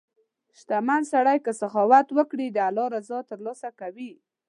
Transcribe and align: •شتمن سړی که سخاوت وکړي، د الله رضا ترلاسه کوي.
•شتمن 0.57 1.01
سړی 1.13 1.37
که 1.45 1.51
سخاوت 1.61 2.07
وکړي، 2.17 2.47
د 2.51 2.57
الله 2.67 2.87
رضا 2.95 3.19
ترلاسه 3.31 3.69
کوي. 3.79 4.11